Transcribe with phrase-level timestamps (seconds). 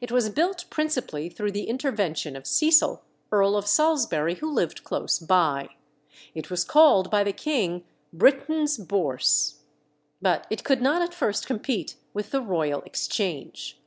[0.00, 5.18] It was built principally through the intervention of Cecil, Earl of Salisbury, who lived close
[5.18, 5.68] by.
[6.34, 7.84] It was called by the king
[8.14, 9.58] "Britain's Bourse,"
[10.22, 13.78] but it could not at first compete with the Royal Exchange.